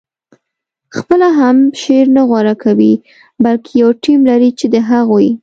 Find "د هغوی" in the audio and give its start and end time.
4.73-5.29